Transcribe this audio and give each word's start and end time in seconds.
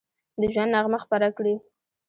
د 0.39 0.41
ژوند 0.53 0.73
نغمه 0.75 0.99
خپره 1.05 1.27
کړي 1.37 1.55